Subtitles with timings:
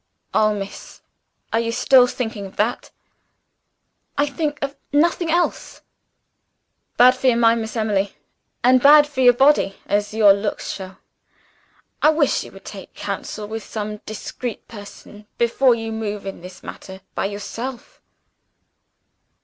[0.33, 1.01] "Oh, miss,
[1.53, 2.89] are you still thinking of that!"
[4.17, 5.83] "I think of nothing else."
[6.97, 8.15] "Bad for your mind, Miss Emily
[8.63, 10.97] and bad for your body, as your looks show.
[12.01, 16.63] I wish you would take counsel with some discreet person, before you move in this
[16.63, 18.01] matter by yourself."